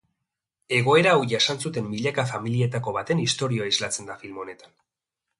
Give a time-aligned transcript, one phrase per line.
[0.75, 4.73] Egoera hau jasan zuten milaka familietako baten istorioa islatzen da film honetan.